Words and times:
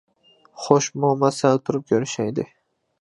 خوش، 0.61 0.85
موما، 1.03 1.29
سەل 1.41 1.61
تۇرۇپ 1.67 1.89
كۆرۈشەيلى! 1.93 2.47